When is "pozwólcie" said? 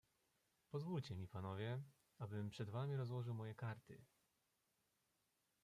0.71-1.15